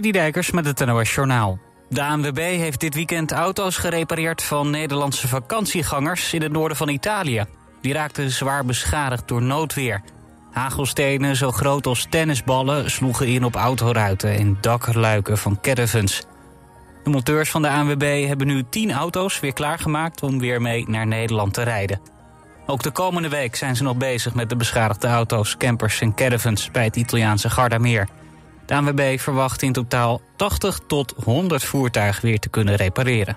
[0.00, 1.58] Dijkers met het NOS Journaal.
[1.88, 7.44] De ANWB heeft dit weekend auto's gerepareerd van Nederlandse vakantiegangers in het noorden van Italië.
[7.80, 10.02] Die raakten zwaar beschadigd door noodweer.
[10.52, 16.22] Hagelstenen zo groot als tennisballen sloegen in op autoruiten en dakluiken van caravans.
[17.04, 21.06] De monteurs van de ANWB hebben nu 10 auto's weer klaargemaakt om weer mee naar
[21.06, 22.00] Nederland te rijden.
[22.66, 26.70] Ook de komende week zijn ze nog bezig met de beschadigde auto's, campers en caravans
[26.70, 28.08] bij het Italiaanse Gardameer.
[28.66, 33.36] De ANWB verwacht in totaal 80 tot 100 voertuigen weer te kunnen repareren.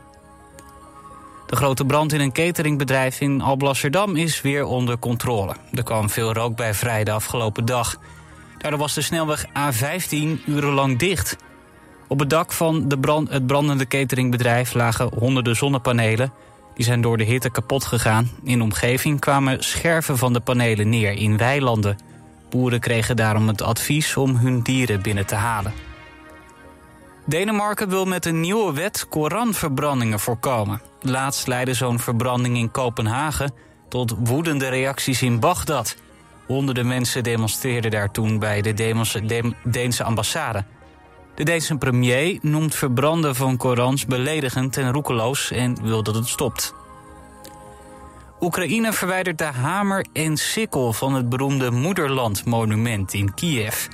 [1.45, 5.55] De grote brand in een cateringbedrijf in Alblasserdam is weer onder controle.
[5.73, 7.97] Er kwam veel rook bij vrij de afgelopen dag.
[8.57, 11.37] Daardoor was de snelweg A15 urenlang dicht.
[12.07, 16.33] Op het dak van de brand, het brandende cateringbedrijf lagen honderden zonnepanelen.
[16.75, 18.29] Die zijn door de hitte kapot gegaan.
[18.43, 21.97] In de omgeving kwamen scherven van de panelen neer in weilanden.
[22.49, 25.73] Boeren kregen daarom het advies om hun dieren binnen te halen.
[27.25, 30.81] Denemarken wil met een nieuwe wet Koranverbrandingen voorkomen.
[31.01, 33.53] Laatst leidde zo'n verbranding in Kopenhagen
[33.89, 35.95] tot woedende reacties in Bagdad.
[36.47, 38.73] Honderden mensen demonstreerden daar toen bij de
[39.63, 40.63] Deense ambassade.
[41.35, 46.73] De Deense premier noemt verbranden van Korans beledigend en roekeloos en wil dat het stopt.
[48.41, 53.87] Oekraïne verwijdert de hamer en sikkel van het beroemde Moederland-monument in Kiev.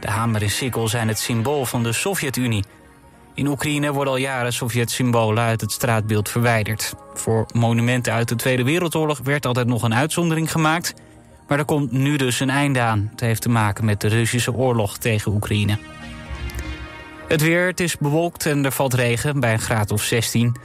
[0.00, 2.64] De hamer en sikkel zijn het symbool van de Sovjet-Unie.
[3.34, 6.94] In Oekraïne worden al jaren Sovjet-symbolen uit het straatbeeld verwijderd.
[7.14, 10.94] Voor monumenten uit de Tweede Wereldoorlog werd altijd nog een uitzondering gemaakt.
[11.48, 13.08] Maar er komt nu dus een einde aan.
[13.10, 15.78] Het heeft te maken met de Russische oorlog tegen Oekraïne.
[17.28, 20.56] Het weer, het is bewolkt en er valt regen bij een graad of 16.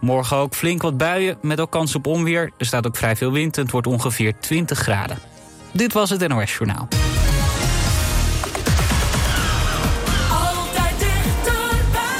[0.00, 2.52] Morgen ook flink wat buien met ook kans op onweer.
[2.58, 5.18] Er staat ook vrij veel wind en het wordt ongeveer 20 graden.
[5.72, 6.88] Dit was het NOS Journaal.
[10.30, 12.14] Altijd dichterbij.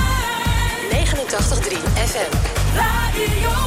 [0.90, 2.36] 89.3 FM.
[2.76, 3.66] Radio.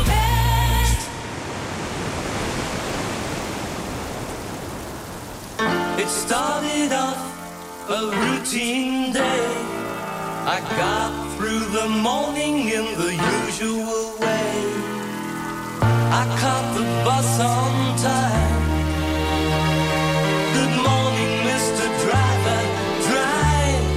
[5.99, 9.47] It started off a routine day.
[10.45, 13.11] I got through the morning in the
[13.45, 14.51] usual way.
[16.21, 18.63] I caught the bus on time.
[20.57, 21.85] Good morning, Mr.
[22.03, 22.61] Driver,
[23.07, 23.87] drive.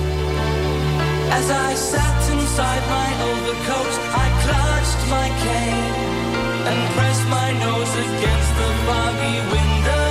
[1.39, 5.91] As I sat inside my overcoat, I clutched my cane
[6.71, 10.02] and pressed my nose against the foggy window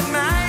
[0.00, 0.39] at night.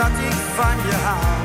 [0.00, 1.39] dat ik van je hou.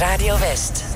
[0.00, 0.91] Radio West.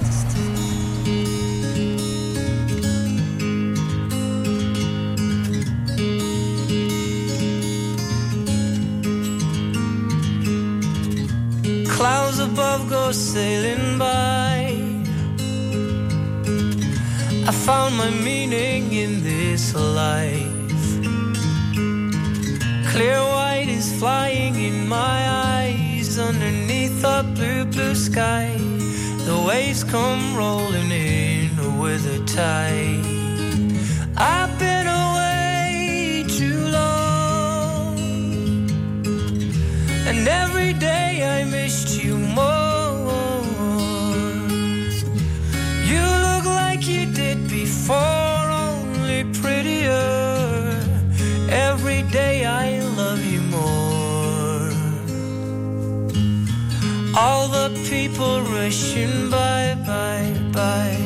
[58.17, 60.97] people rushing by, by, by,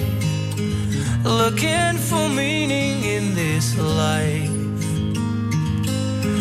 [1.24, 4.48] looking for meaning in this life.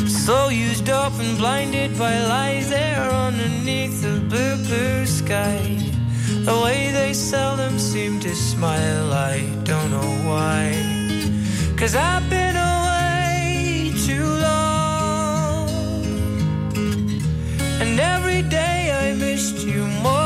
[0.08, 5.60] So used up and blinded by lies there underneath the blue, blue sky.
[6.46, 10.66] The way they seldom seem to smile, I don't know why.
[11.80, 15.70] Cause I've been away too long,
[17.82, 20.19] and every day I missed you more.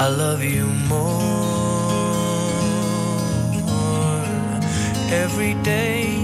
[0.00, 1.18] I love you more
[5.10, 6.14] every day.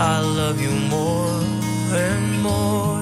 [0.00, 1.40] I love you more
[1.92, 2.93] and more.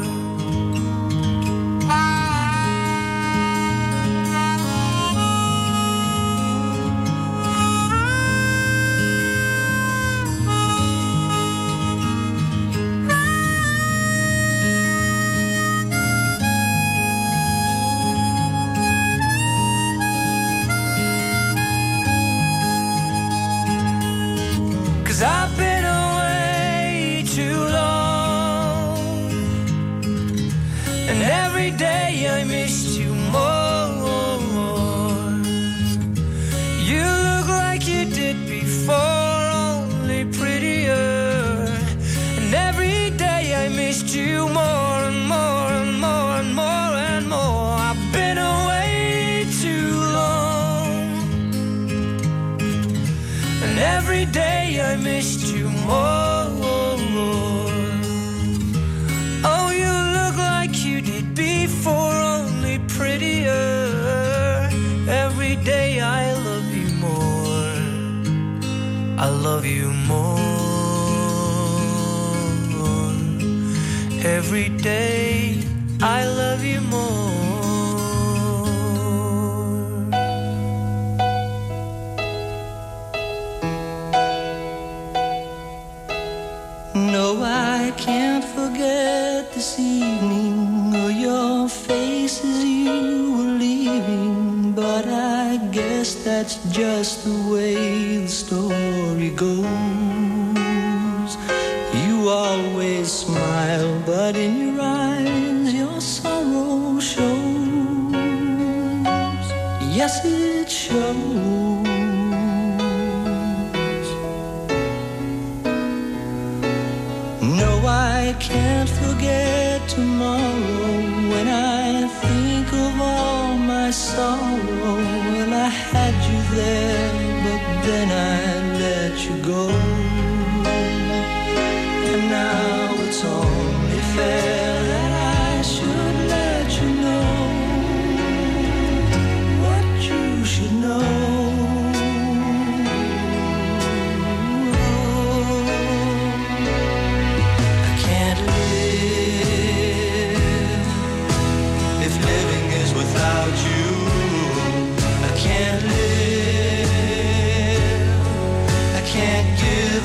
[74.52, 75.21] Every day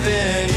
[0.03, 0.56] give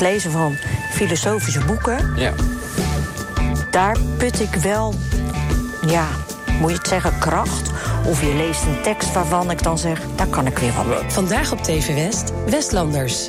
[0.00, 0.56] Het lezen van
[0.90, 2.32] filosofische boeken, Ja.
[3.70, 4.94] daar put ik wel,
[5.86, 6.06] ja,
[6.60, 7.70] moet je het zeggen, kracht.
[8.06, 11.10] Of je leest een tekst waarvan ik dan zeg, daar kan ik weer wat mee.
[11.10, 13.28] Vandaag op TV West, Westlanders.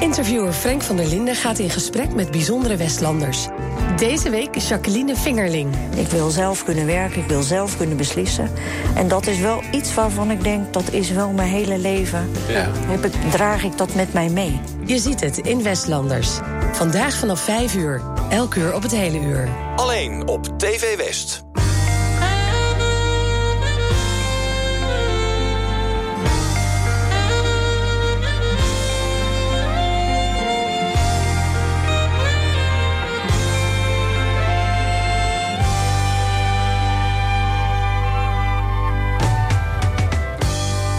[0.00, 3.48] Interviewer Frank van der Linden gaat in gesprek met bijzondere Westlanders.
[3.96, 5.74] Deze week Jacqueline Vingerling.
[5.96, 8.50] Ik wil zelf kunnen werken, ik wil zelf kunnen beslissen.
[8.94, 12.30] En dat is wel iets waarvan ik denk, dat is wel mijn hele leven.
[12.48, 12.68] Ja.
[12.74, 14.60] Heb ik, draag ik dat met mij mee.
[14.84, 16.38] Je ziet het in Westlanders.
[16.72, 18.02] Vandaag vanaf 5 uur.
[18.28, 19.48] Elk uur op het hele uur.
[19.76, 21.48] Alleen op TV West.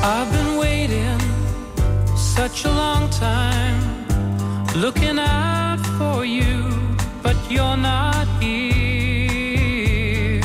[0.04, 1.20] I've been waiting
[2.16, 4.08] such a long time,
[4.76, 6.64] looking out for you,
[7.22, 10.42] but you're not here.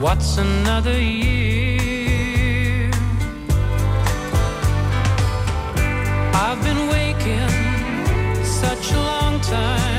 [0.00, 2.90] What's another year?
[6.34, 9.93] I've been waking such a long time,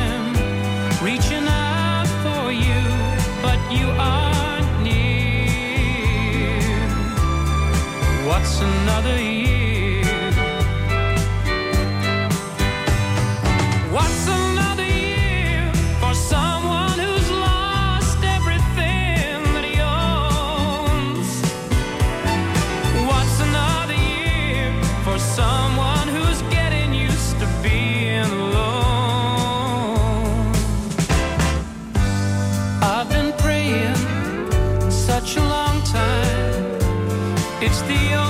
[8.56, 10.32] What's another year?
[13.92, 21.42] What's another year for someone who's lost everything that he owns?
[23.10, 24.72] What's another year
[25.04, 29.36] for someone who's getting used to being alone?
[32.82, 33.98] I've been praying
[34.90, 36.80] such a long time.
[37.62, 38.25] It's the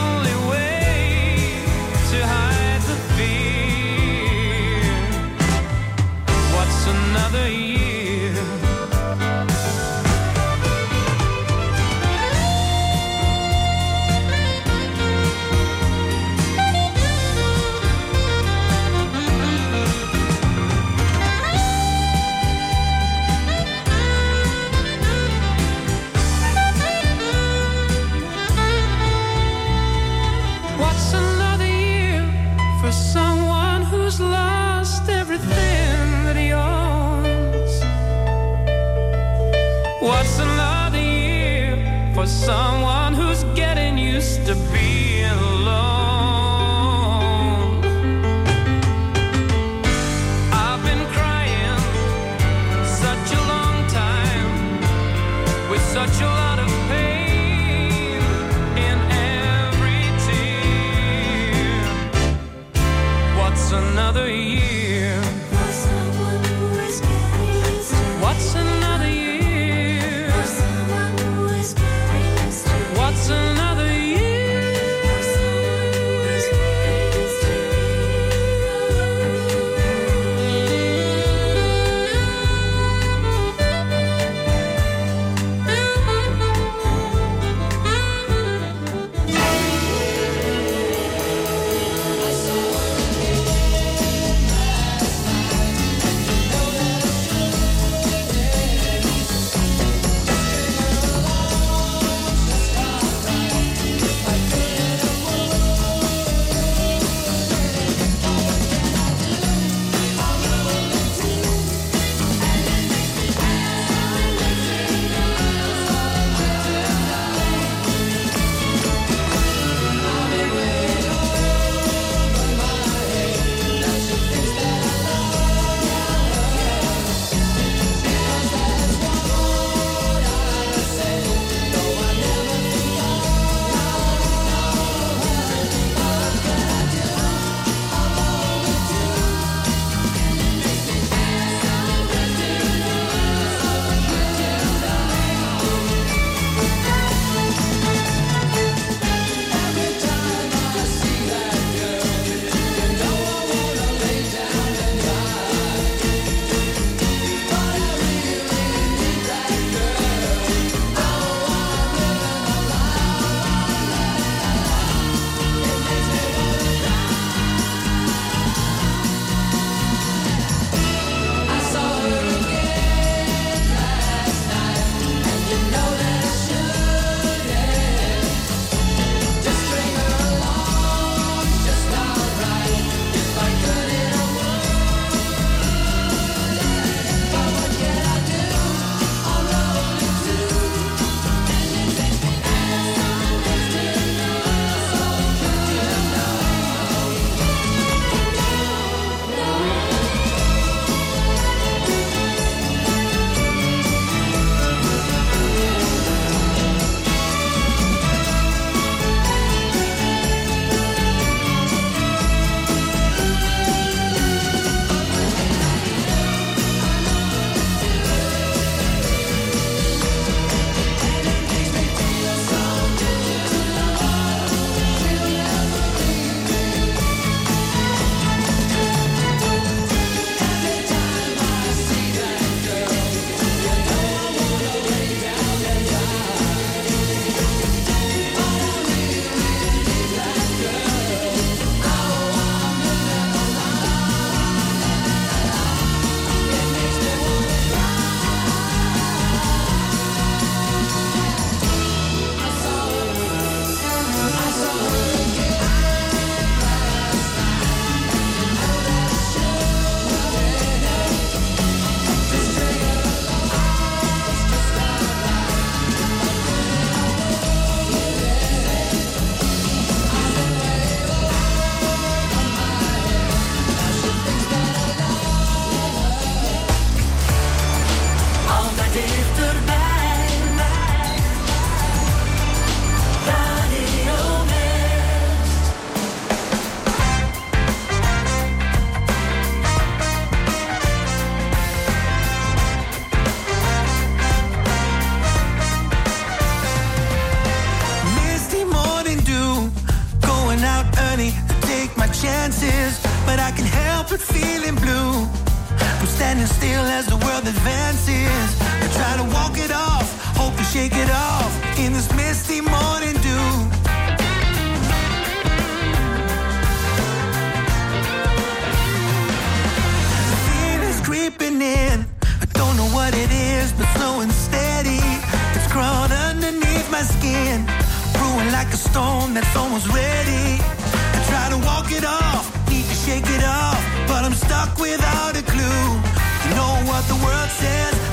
[336.96, 338.05] what the world says.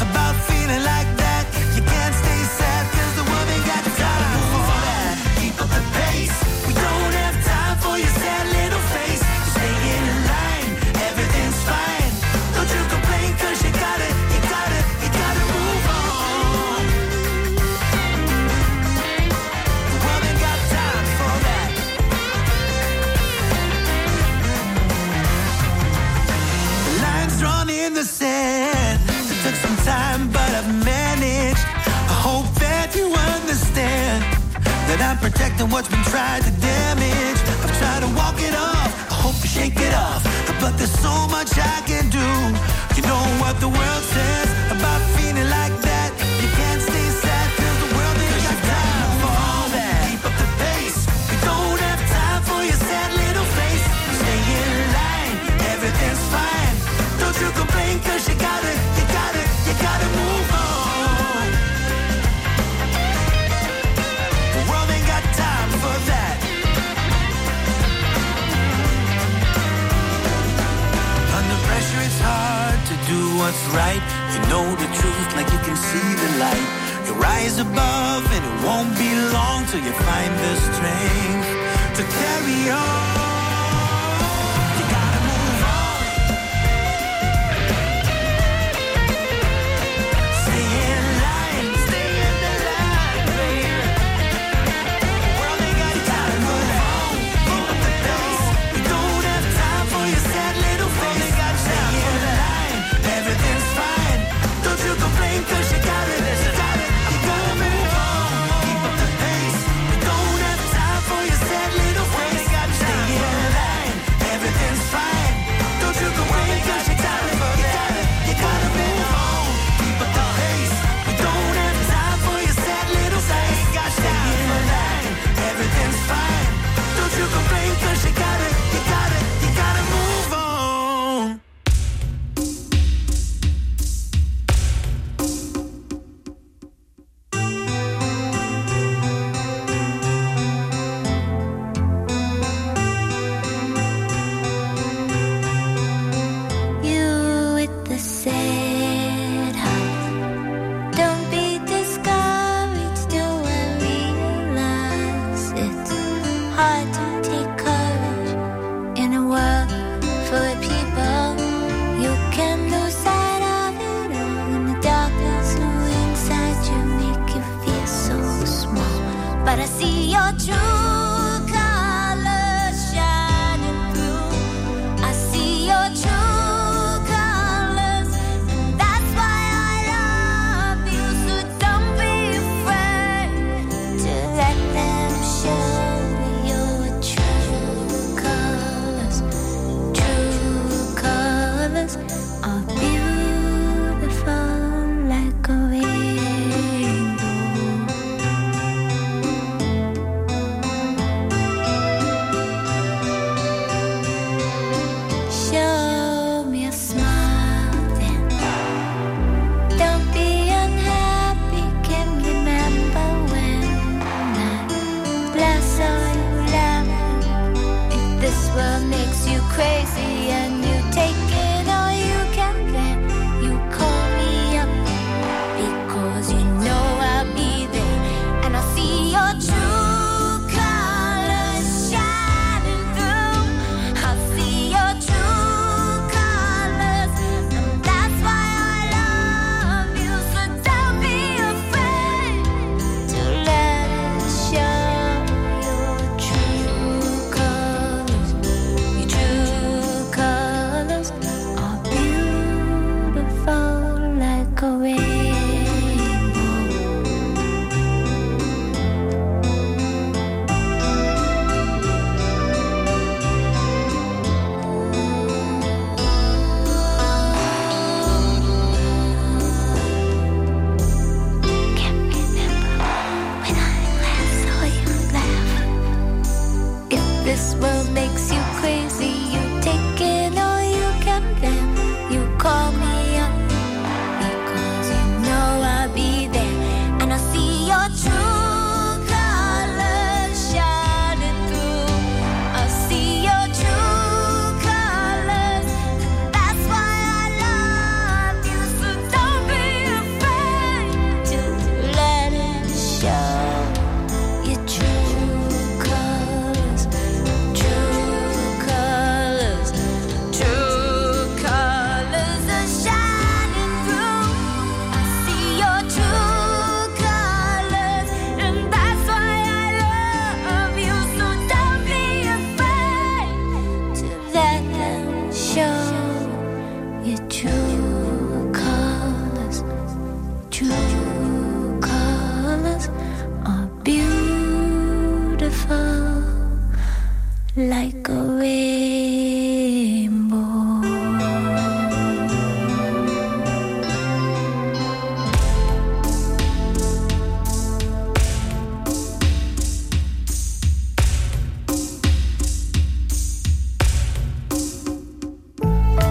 [34.93, 37.41] that I'm protecting what's been tried to damage.
[37.65, 40.23] I've tried to walk it off, I hope to shake it off,
[40.61, 42.32] but there's so much I can do.
[73.43, 74.03] what's right.
[74.33, 76.69] You know the truth like you can see the light.
[77.07, 81.51] You rise above and it won't be long till you find the strength
[81.99, 83.32] to carry on.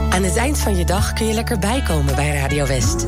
[0.09, 3.07] Aan het eind van je dag kun je lekker bijkomen bij Radio West.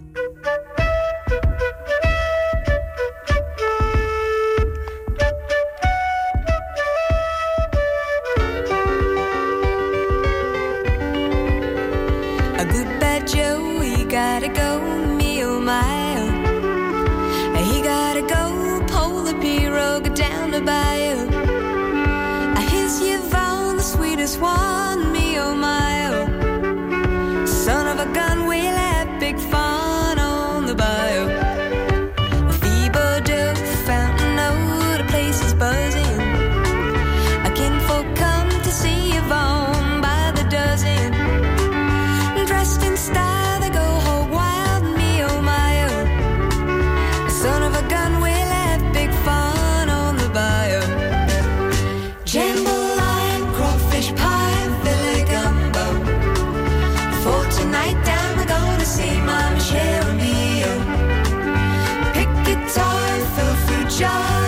[64.01, 64.40] shine.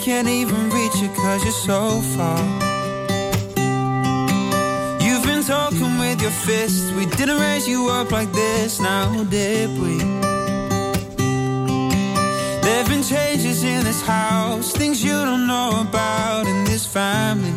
[0.00, 2.40] Can't even reach it cause you're so far.
[5.02, 6.90] You've been talking with your fists.
[6.92, 9.98] We didn't raise you up like this, now did we?
[12.62, 17.52] There've been changes in this house, things you don't know about in this family.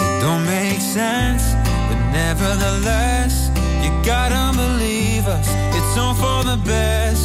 [0.00, 1.52] It don't make sense,
[1.88, 3.50] but nevertheless,
[3.84, 5.48] you gotta believe us.
[5.76, 7.23] It's all for the best.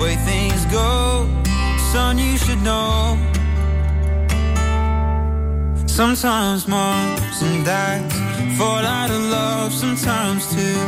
[0.00, 1.28] Way things go.
[1.92, 3.18] Son, you should know.
[5.86, 8.14] Sometimes moms and dads
[8.56, 9.72] fall out of love.
[9.72, 10.78] Sometimes two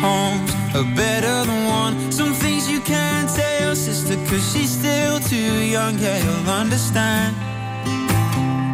[0.00, 2.10] homes are better than one.
[2.10, 5.98] Some things you can't tell sister cause she's still too young.
[5.98, 7.36] Yeah, you'll understand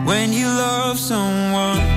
[0.07, 1.91] when you love someone.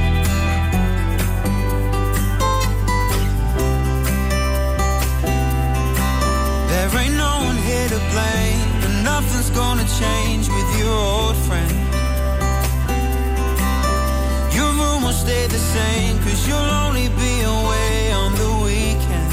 [9.99, 11.71] Change with your old friend.
[14.53, 19.31] Your room will stay the same, cause you'll only be away on the weekend.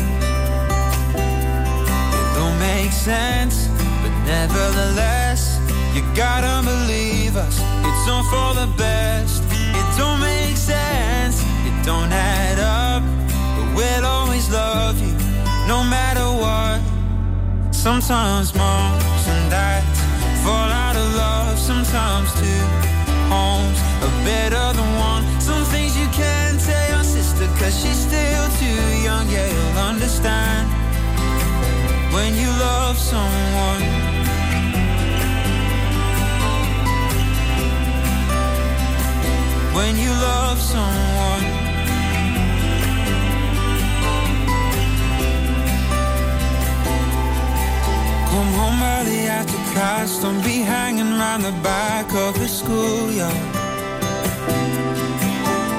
[2.19, 3.69] It don't make sense,
[4.03, 5.59] but nevertheless,
[5.95, 7.57] you gotta believe us.
[7.89, 9.43] It's all for the best.
[9.79, 13.03] It don't make sense, it don't add up,
[13.57, 15.15] but we'll always love you,
[15.67, 16.81] no matter what.
[17.75, 20.02] Sometimes moms and dads
[20.43, 21.59] fall out of love.
[21.59, 22.63] Sometimes two
[23.31, 25.23] homes are better than one.
[25.41, 29.29] Some things you can't tell your sister cause she's still too young.
[29.31, 30.65] Yeah, you'll understand
[32.15, 33.83] when you love someone.
[39.77, 41.22] When you love someone.
[48.33, 53.37] Come home early after class, don't be hanging around the back of the schoolyard.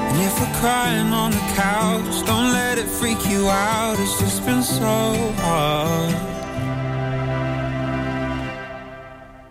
[0.08, 4.46] And if we're crying on the couch, don't let it freak you out, it's just
[4.46, 6.14] been so hard.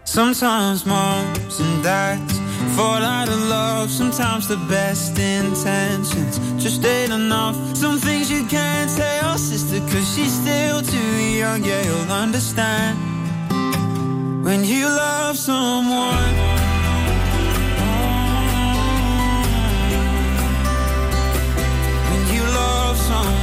[0.06, 2.43] Sometimes moms and dads
[2.76, 7.56] fall out of love, sometimes the best intentions just ain't enough.
[7.76, 12.98] Some things you can't tell sister, cause she's still too young, yeah, you'll understand
[14.44, 16.34] when you love someone.
[22.10, 23.43] When you love someone.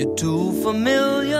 [0.00, 1.36] You're too familiar,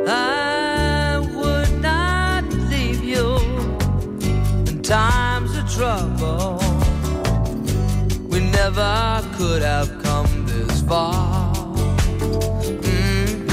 [0.07, 3.39] I would not leave you
[4.69, 6.61] in times of trouble.
[8.29, 11.55] We never could have come this far.
[12.85, 13.49] Mhm.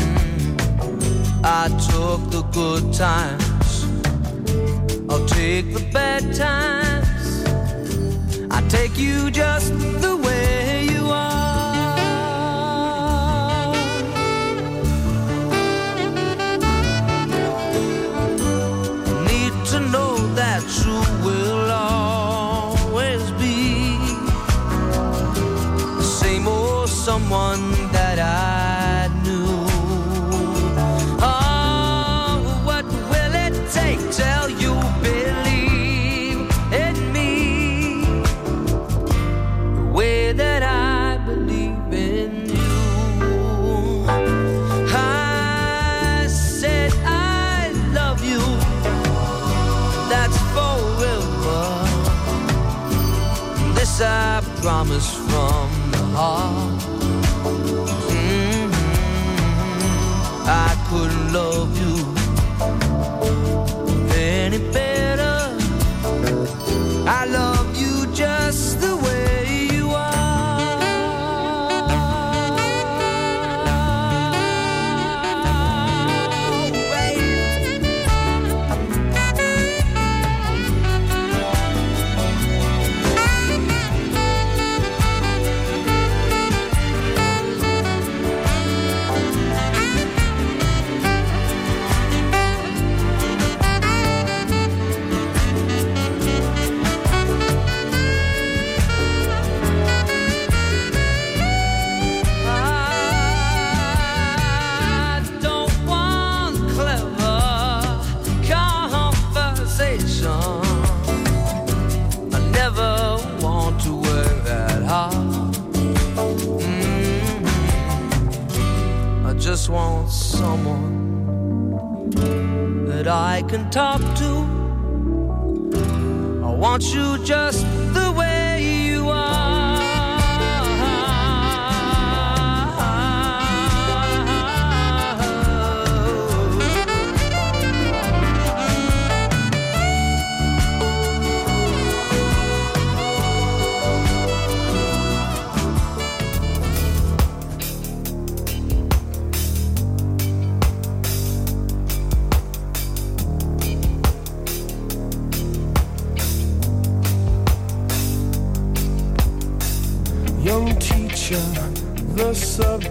[1.45, 3.85] I took the good times,
[5.09, 7.06] I'll take the bad times.
[8.49, 11.27] I take you just the way you are.
[19.25, 23.97] need to know that you will always be
[25.97, 27.86] the same old someone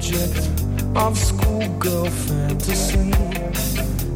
[0.07, 3.13] subject of schoolgirl fantasy.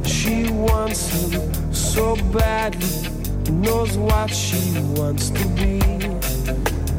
[0.05, 3.11] She wants him so badly,
[3.51, 5.81] knows what she wants to be.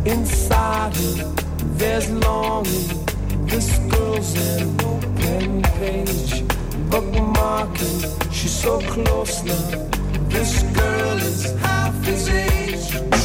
[0.09, 1.33] Inside her,
[1.77, 3.05] there's longing.
[3.45, 6.43] This girl's an open page,
[6.89, 8.33] bookmarking.
[8.33, 9.89] She's so close now.
[10.29, 13.20] This girl is half his age.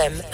[0.00, 0.29] FM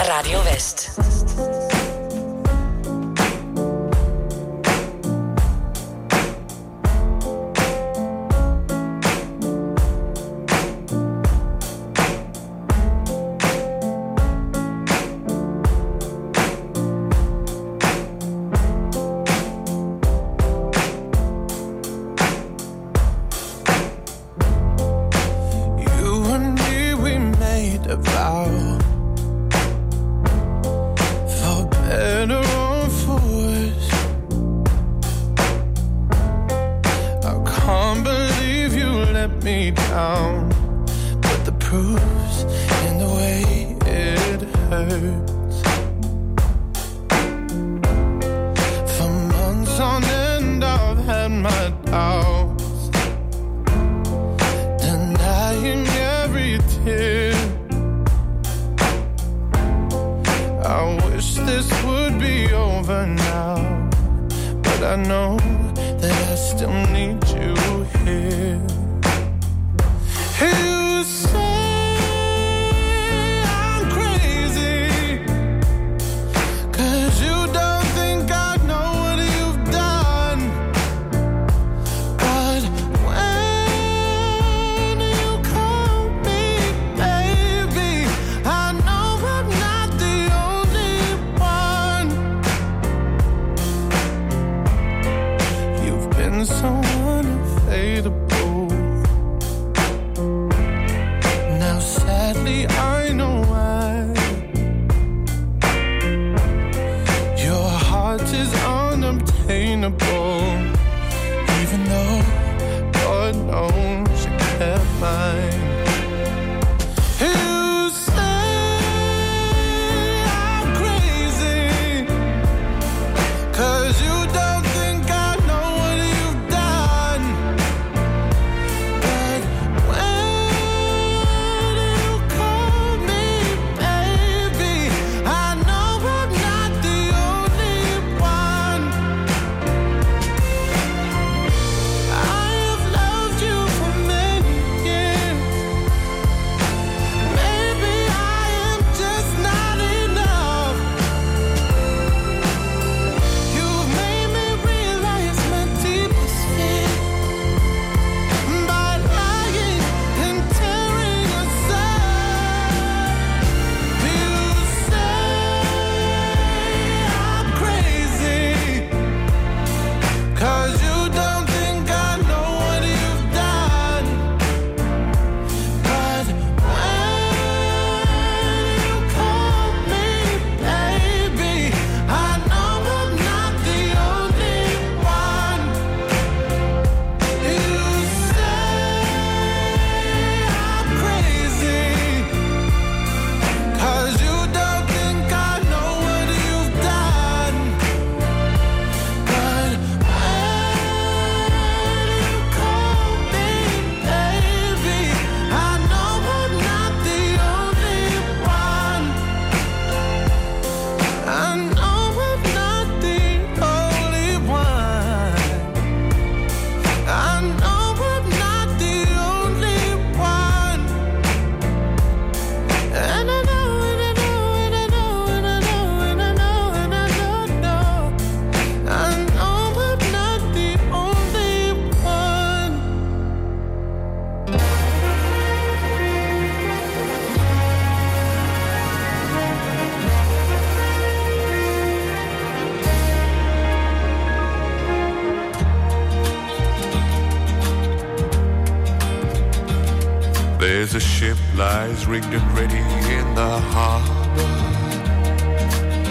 [250.86, 252.84] As a ship lies rigged and ready
[253.18, 254.52] in the harbor.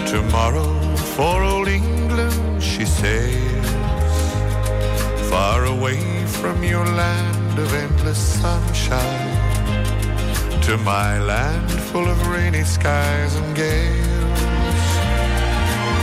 [0.06, 3.70] Tomorrow for old England she sails,
[5.30, 9.40] far away from your land of endless sunshine,
[10.60, 14.42] to my land full of rainy skies and gales.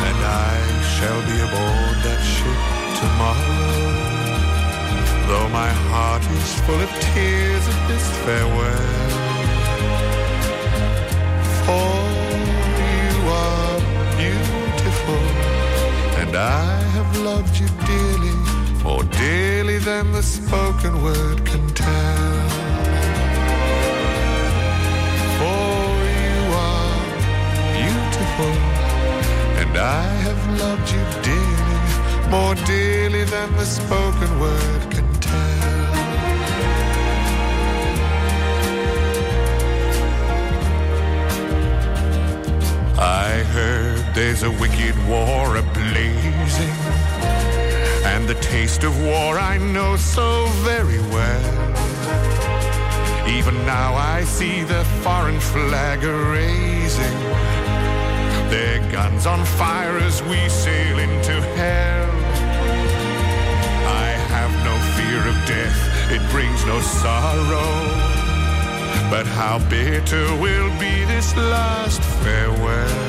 [0.10, 0.20] And
[0.50, 0.58] I
[0.96, 2.62] shall be aboard that ship
[3.00, 3.63] tomorrow
[5.28, 9.14] Though my heart is full of tears at this farewell.
[11.66, 11.94] For
[12.92, 13.12] you
[13.46, 13.80] are
[14.18, 15.24] beautiful
[16.22, 18.36] And I have loved you dearly
[18.84, 22.50] More dearly than the spoken word can tell.
[25.40, 25.86] For
[26.22, 27.00] you are
[27.80, 28.56] beautiful
[29.62, 31.80] And I have loved you dearly
[32.30, 34.93] More dearly than the spoken word
[43.04, 46.78] I heard there's a wicked war a-blazing,
[48.06, 51.44] and the taste of war I know so very well.
[53.28, 57.20] Even now I see the foreign flag raising,
[58.50, 62.10] their guns on fire as we sail into hell.
[64.06, 65.80] I have no fear of death,
[66.10, 68.13] it brings no sorrow.
[69.10, 73.00] But how bitter will be this last farewell.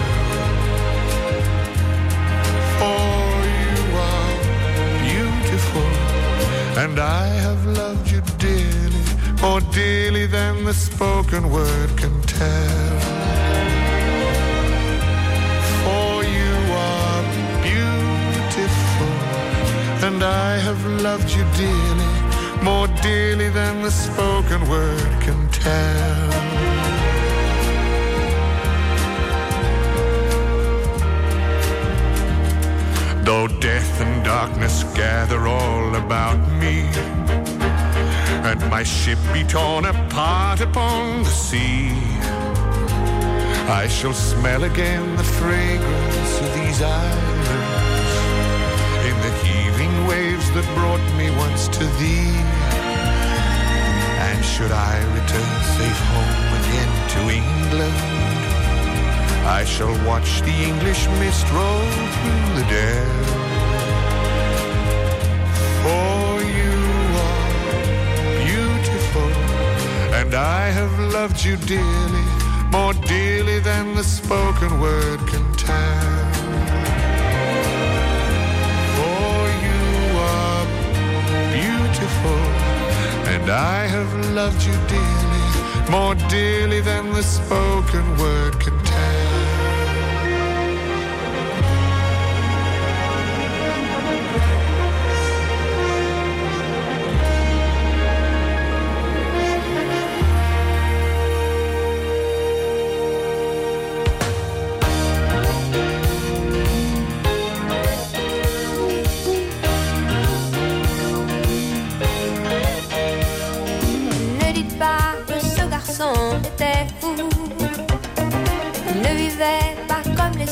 [2.79, 3.15] For
[3.61, 3.77] you
[4.11, 4.35] are
[5.09, 5.91] beautiful,
[6.83, 9.05] and I have loved you dearly,
[9.41, 13.01] more dearly than the spoken word can tell.
[15.83, 16.55] For you
[16.91, 17.23] are
[17.63, 19.13] beautiful,
[20.07, 22.24] and I have loved you dearly,
[22.65, 26.31] more dearly than the spoken word can tell.
[33.23, 36.89] Though death and darkness gather all about me,
[38.49, 41.93] and my ship be torn apart upon the sea,
[43.69, 47.65] I shall smell again the fragrance of these islands
[49.09, 52.54] in the heaving waves that brought me once to thee.
[54.55, 57.99] Should I return safe home again to England,
[59.45, 63.25] I shall watch the English mist roll through the dell.
[65.83, 66.77] For you
[67.27, 67.51] are
[68.47, 69.31] beautiful,
[70.21, 72.27] and I have loved you dearly,
[72.71, 76.33] more dearly than the spoken word can tell.
[78.97, 79.35] For
[79.67, 79.83] you
[80.33, 80.65] are
[81.59, 82.64] beautiful,
[83.45, 88.74] and I have loved you dearly, more dearly than the spoken word can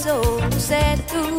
[0.04, 1.36] les autres, c'est tout.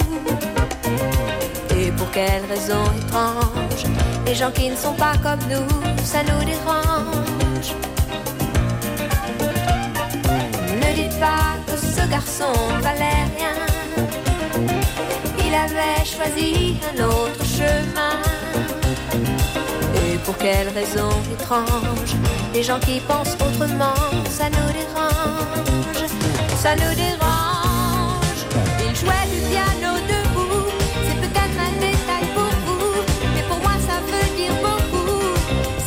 [1.76, 3.84] Et pour quelle raison étrange
[4.26, 5.68] Les gens qui ne sont pas comme nous,
[6.04, 7.74] ça nous dérange?
[10.82, 13.56] Ne dites pas que ce garçon valait rien.
[15.46, 18.18] Il avait choisi un autre chemin.
[19.96, 22.16] Et pour quelle raison étrange
[22.54, 23.96] Les gens qui pensent autrement,
[24.30, 26.10] ça nous dérange,
[26.62, 27.53] ça nous dérange.
[29.54, 32.94] C'est peut-être un détail pour vous,
[33.36, 35.22] mais pour moi ça veut dire beaucoup.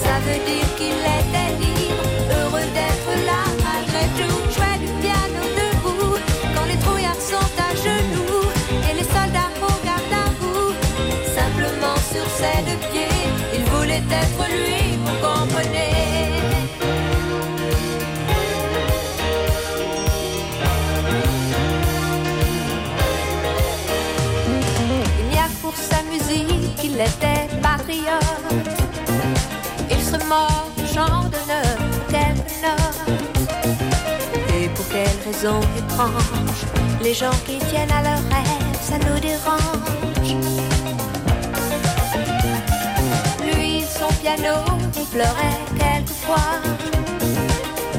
[0.02, 4.38] Ça veut dire qu'il était libre, heureux d'être là, malgré tout.
[4.54, 6.16] Jouer du piano debout
[6.54, 8.46] quand les trouillards sont à genoux
[8.88, 10.74] et les soldats regardent à bout,
[11.34, 12.75] simplement sur cette.
[26.96, 28.24] Qu'il était patriote.
[29.90, 30.70] Il serait mort
[31.30, 33.20] d'honneur pour quelques notes.
[34.54, 36.60] Et pour quelle raison étrange
[37.02, 40.36] Les gens qui tiennent à leurs rêves, ça nous dérange.
[43.44, 44.56] Lui, son piano,
[44.96, 46.60] il pleurait quelquefois.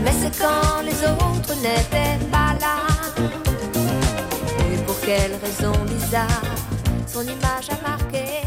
[0.04, 2.78] Mais c'est quand les autres n'étaient pas là.
[4.72, 6.56] Et pour quelle raison bizarre
[7.06, 8.47] Son image a marqué.